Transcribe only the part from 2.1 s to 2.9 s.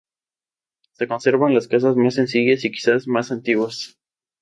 sencillas y